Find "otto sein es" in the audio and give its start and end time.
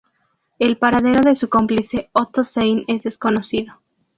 2.13-3.03